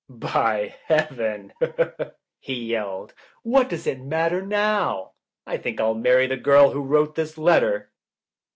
[0.09, 1.53] "By heaven"
[2.39, 3.13] he yelled,
[3.43, 5.11] "what does it mat ter now?
[5.45, 7.91] I think I'll marry the girl who wrote this letter."